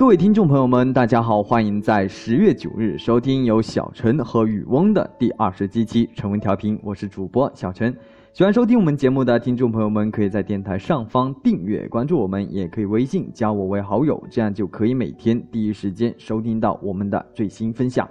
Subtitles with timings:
[0.00, 7.94] 各位听众朋友们，大家好，欢迎在十月九日收听由小陈和雨翁的第二十七期晨文调频，我是主播小陈。
[8.32, 18.08] 喜欢收听我们节目的听众朋友们，可以在电台上方订阅关注我们，也可以微信加我为好友，这样就可以每天第一时间收听到我们的最新分享。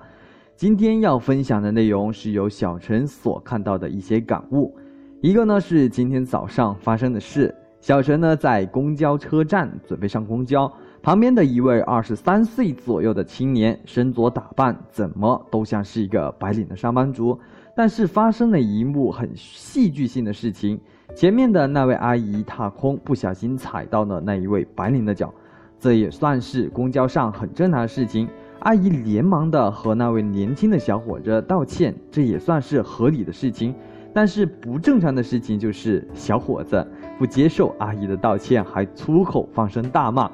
[0.56, 4.78] 今天要分享的内容是由小陈所看到的一些感悟，
[5.22, 10.72] 一个呢是今天早上发生的事，小陈呢在公交车站准备上公交。
[11.02, 17.40] 旁边的一位二十三岁左右的青年，身着打扮，怎么都像是一个白领的上班族。
[17.76, 20.78] 但是发生了一幕很戏剧性的事情：
[21.16, 25.34] 前面的那位阿姨踏空，不小心踩到了那一位白领的脚。
[25.80, 28.28] 这也算是公交上很正常的事情。
[28.60, 33.74] 阿姨连忙的和那位年轻的小伙子道歉，这也算是合理的事情。
[34.14, 36.86] 但是不正常的事情就是小伙子
[37.18, 40.30] 不接受阿姨的道歉，还粗口放声大骂。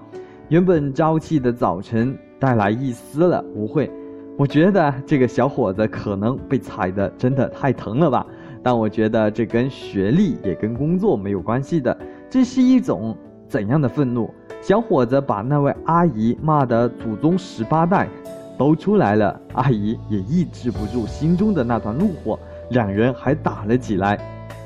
[0.49, 3.89] 原本朝气的早晨带来一丝了误会，
[4.37, 8.23] 我觉得这个小伙子可能被踩的真的太疼了吧。
[8.61, 11.97] 但我觉得这跟学历也跟工作没有关系的，
[12.29, 14.29] 这是一种怎样的愤怒？
[14.61, 18.07] 小伙子把那位阿姨骂得祖宗十八代
[18.55, 24.19] 都出来了，阿姨也抑制不住心中的那团怒火，两人还打了起来。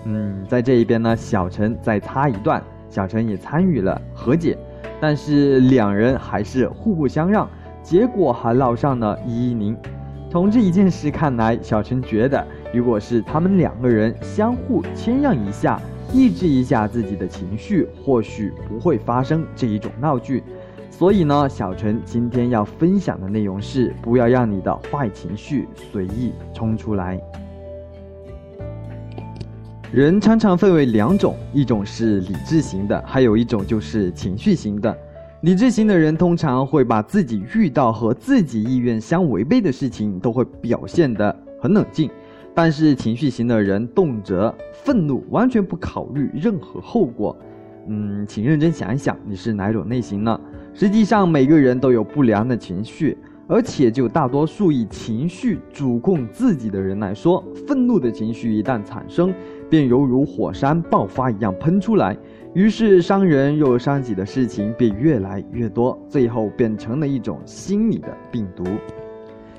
[0.03, 4.57] 嗯，在这一边呢，小陈再插一段，小陈也参与了和解。
[4.99, 7.49] 但是两人还是互不相让，
[7.81, 9.77] 结果还闹上了一一零。
[10.29, 15.81] 从这一件事看来，小陈觉得，如果是他们两个人相互谦让一下，
[16.13, 20.43] 抑制一下自己的情绪，或许不会发生这一种闹剧。
[20.91, 27.19] 所以呢，小陈今天要分享的内容是：不要让你的坏情绪随意冲出来。
[29.91, 34.95] 人常常分为两种，一种是理智型的，还有一种就是情绪型的。
[35.41, 42.07] 理智型的人通常会把自己遇到和自己意愿相违背的事情都会表现得很冷静，
[42.53, 47.35] 但是情绪型的人动辄愤怒，完全不考虑任何后果。
[47.87, 50.39] 嗯，请认真想一想，你是哪种类型呢？
[50.75, 53.17] 实际上，每个人都有不良的情绪。
[53.47, 59.33] 而且，就大多数以情绪主控自己的人来说，愤怒的情绪一旦产生，
[59.69, 62.17] 便犹如火山爆发一样喷出来，
[62.53, 68.63] 于是伤人又伤己的事情便越来越多，最后变成了一种心理的病毒。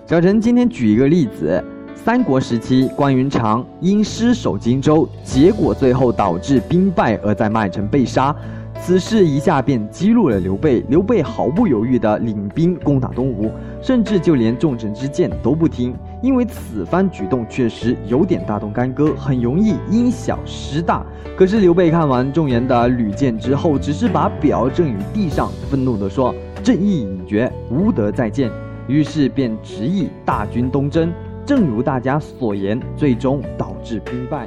[0.05, 1.63] 小陈今天举一个例子：
[1.95, 8.35] 三国时期，关云长因失守荆州，结果最后导致兵败，而在麦城被杀。
[8.83, 13.51] 此事一下便激怒了刘备，刘备毫不犹豫地领兵攻打东吴，
[13.83, 21.05] 甚至就连众臣之见都不听，因为此番举动确实有点大动干戈，很容易因小失大。
[21.37, 28.51] 可是刘备看完众人的屡谏之后，只是把表正于地上，愤怒地说：“正义已决，无德再见。”
[28.87, 31.13] 于是便执意大军东征，
[31.47, 34.47] 正如大家所言，最终导致兵败。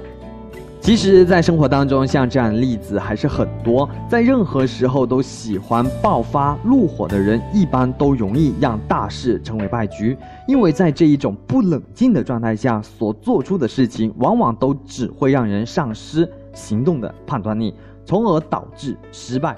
[0.83, 3.89] 其实，在生活当中，像这样的例子还是很多。
[4.09, 10.17] 在任何时候都喜欢爆发怒火的人，一般都容易让大事成为败局。
[10.45, 17.73] 因为在这一种不冷静的状态下所做出的事情，往往都只会让人丧失行动的判断力，
[18.05, 19.55] 从而导致失败。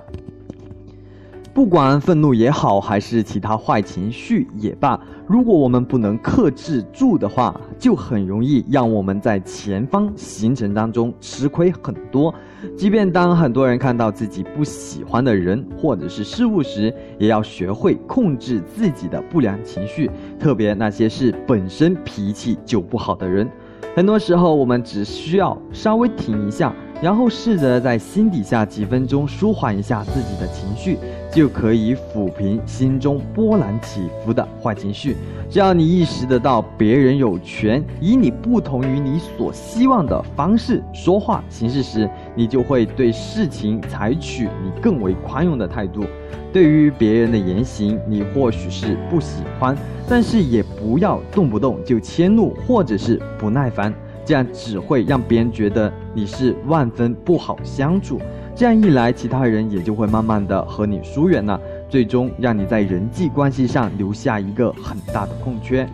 [1.55, 12.35] 不管愤怒也好，还是其他坏情绪也罢，如果我们不能克制住的话，就很容易让我们在前方行程当中吃亏很多。
[12.75, 23.49] 即便当很多人看到自己不喜欢的人或者是事物时，也要学会控制自己的不良情绪，特别那些是本身脾气就不好的人。
[23.96, 26.75] 很多时候，我们只需要稍微停一下。
[27.02, 30.97] 然后试着在心底下几分钟舒缓一下自己的情绪，
[31.32, 35.16] 就可以抚平心中波澜起伏的坏情绪。
[35.50, 46.03] 只要你意识得到别人有权以你不同于你所希望的方式说话行事时，你就会对事情采取你更为宽容的态度。
[46.52, 49.78] 对于别人的言行，你或许是不喜欢，
[50.08, 53.94] 但是也不要动不动就迁怒或者是不耐烦。
[54.25, 58.19] 这样只会让别人觉得你是万分不好相处，
[58.55, 65.87] 这样一来，其他人也就会慢慢的和你疏远了，最终让你在人际关系上留下一个很大的空缺。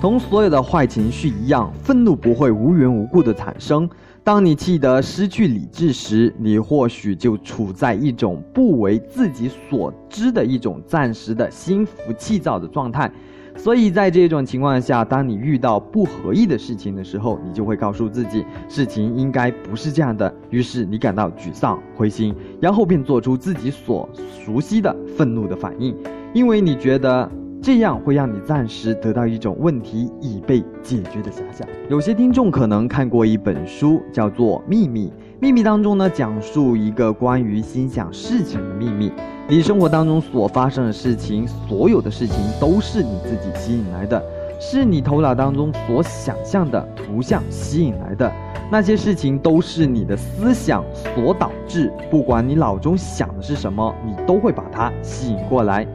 [0.00, 3.88] 同所有的坏情绪一样，愤怒不会无缘无故的产生。
[4.22, 13.10] 当你气得失去理智时，你或许就处在一种不为自己所知的一种暂时的心浮气躁的状态。
[13.56, 20.32] 所以在这种情况下，当你遇到不合意的事情的时候，你就会告诉自己，事情应该不是这样的。
[20.50, 24.08] 于是你感到沮丧、灰心，然后便做出自己所
[24.44, 25.96] 熟悉的愤怒的反应。
[26.32, 27.30] 因为你觉得
[27.62, 31.66] 这样会让你暂时得到一种问题已被解决的遐想。
[31.88, 35.08] 有些听众可能看过一本书，叫做《秘密》。
[35.38, 39.12] 秘密当中呢，讲述一个关于心想事成的秘密。
[39.46, 44.22] 你生活当中所发生的事情，所有的事情都是你自己吸引来的，
[44.58, 48.32] 是你头脑当中所想象的图像吸引来的。
[48.70, 50.82] 那些事情都是你的思想
[51.14, 55.86] 所导致，不管你脑中想的是什么，你都会把它吸引过来。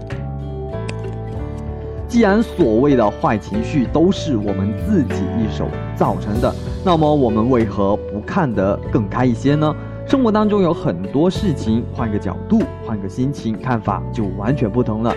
[2.11, 6.53] 既然所谓的坏情绪都是我们自己一手造成的，
[6.83, 9.73] 那么我们为何不看得更开一些呢？
[10.05, 15.15] 生活当中有很多事情，换个角度，换个心情，看法就完全不同了。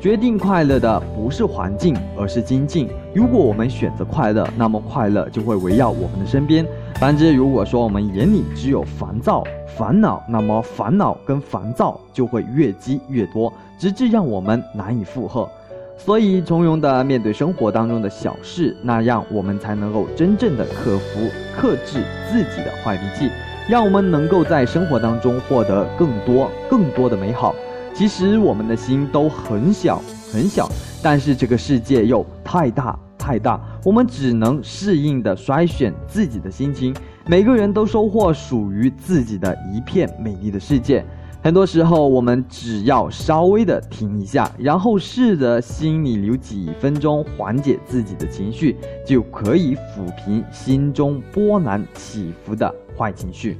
[0.00, 2.88] 决定快乐的不是环境，而是心境。
[3.12, 6.64] 如果我们选择快乐，那么快乐就会围绕我们的身边。
[7.00, 9.42] 反之，如果说我们眼里只有烦躁、
[9.76, 15.48] 烦恼，那么烦恼跟烦躁就会越积越多，直至让我们难以负荷。
[15.98, 23.30] 所以，从容的面对生活当中的小事，那样我们才能够真正的克服、克制自己的坏脾气，
[23.68, 27.54] 让我们能够在生活当中获得更多、更多的美好。
[27.92, 30.00] 其实我们的心都很小
[30.32, 30.68] 很小，
[31.02, 36.94] 但是这个世界又太大太大，我们只能适应的筛选自己的心情。
[37.26, 41.04] 每个人都收获属于自己的一片美丽的世界。
[41.46, 48.76] 很多时候，我们只要稍微的停一下，然后试着心里留几分钟，缓解自己的情绪，
[49.06, 53.56] 就可以抚平心中波澜起伏的坏情绪。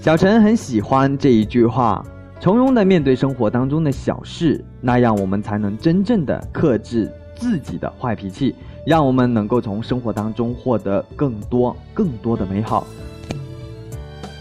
[0.00, 2.06] 小陈很喜欢这一句话。
[2.38, 8.54] 从容的面对生活当中的小事，那样我们才能真正的克制自己的坏脾气，
[8.86, 12.86] 让我们能够从生活当中获得更多更多的美好。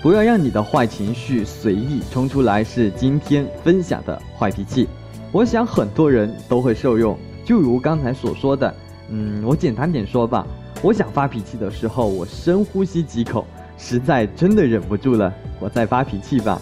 [0.07, 4.87] 不要让你的坏情绪随意冲出来，是今天分享的坏脾气。
[5.33, 8.73] 我想很多人都会受用，就如刚才所说的，
[9.09, 10.47] 嗯，我简单点说吧，
[10.81, 13.45] 我想发脾气的时候，我深呼吸几口，
[13.77, 16.61] 实在真的忍不住了，我再发脾气吧。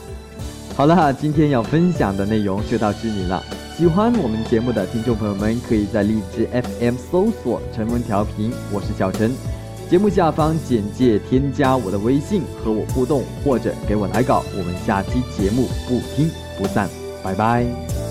[0.76, 3.44] 好了，今天要分享的内容就到这里了。
[3.78, 9.32] 喜欢我们节目的听众朋友们，可以在荔枝 FM 搜索“晨文调频”，我是小陈。
[9.96, 14.44] 节目下方简介添加我的微信和我互动，或者给我来稿。
[14.58, 16.90] 我们下期节目不听不散，
[17.24, 18.05] 拜拜。